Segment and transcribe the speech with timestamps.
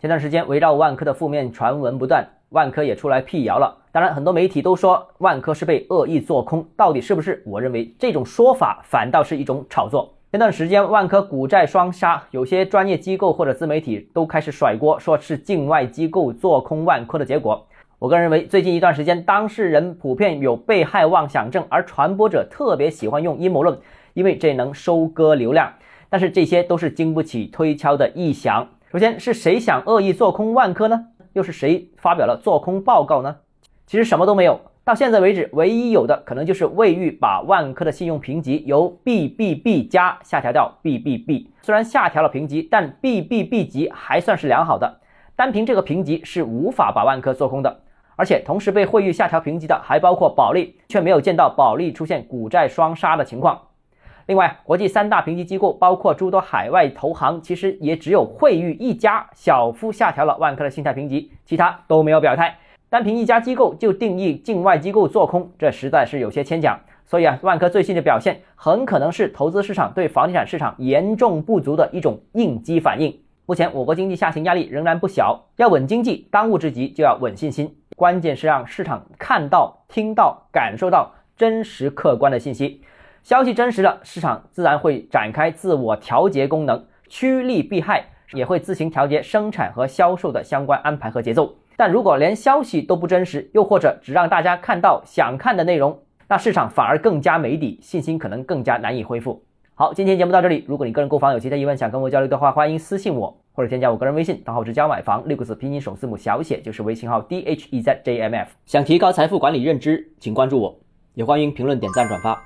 [0.00, 3.76] 前段时间围绕万科的负面传闻不断，万科也出来辟谣了。
[3.92, 7.42] 当然，很多媒体都说万科是被恶意做空，到底是不是？
[7.44, 10.14] 我认为这种说法反倒是一种炒作。
[10.30, 17.66] 前段时间万科股债双杀，有些专业机构或者自媒体都开始甩锅，说是境外机构做空万科的结果。
[17.98, 23.78] 我个人认为，最近一段时间当事人普遍有被害妄想症，而传播者特别喜欢用阴谋论，
[24.14, 25.70] 因为这能收割流量。
[26.08, 28.66] 但是这些都是经不起推敲的臆想。
[28.90, 31.06] 首先是谁想恶意做空万科呢？
[31.34, 33.36] 又是谁发表了做空报告呢？
[33.86, 34.60] 其实什么都没有。
[34.82, 41.46] 到现在为止，唯一有的可能就是魏玉把万科的信用评级由 BBB 加下调到 BBB。
[41.62, 44.98] 虽然下调了评级，但 BBB 级还算是良好的。
[45.36, 47.82] 单凭这个评级是无法把万科做空的。
[48.16, 53.56] 而且同时被惠誉下调评级的还包括保利，却没有见到保利出现股债双杀的情况。
[54.30, 62.56] 另外，国际三大评级机构，包括诸多海外投行，其实也只有惠誉一家小幅下调了万科的信贷评级，其他都没有表态。
[62.88, 66.78] 单凭一家机构就定义境外机构做空，这实在是有些牵强。
[67.04, 73.12] 所以啊，万科最新的表现很可能是投资市场对房地产市场严重不足的一种应激反应。
[73.46, 82.80] 目前我国经济下行压力仍然不小，要稳经济，当务之急就要稳信心，关键是让市场看到、听到、感受到真实客观的信息。
[83.22, 91.54] 消息真实了，市场自然会展开自我调节功能，趋利避害，也会自行调节生产和销售的相关安排和节奏。
[91.76, 95.98] 但如果连消息都不真实，又或者只让大家看到想看的内容，
[96.28, 99.42] 那市场反而更加没底，信心可能更加难以恢复。
[99.74, 100.64] 好，今天节目到这里。
[100.68, 108.50] 如果你个人购房有其他疑问，想跟我交流的话，欢迎私信我或者添加我个人微信，账号是教买房六个字拼音首字母小写就是微信号 d h e z j m f。
[108.66, 110.78] 想提高财富管理认知，请关注我，
[111.14, 112.38] 也欢迎评论点赞转发。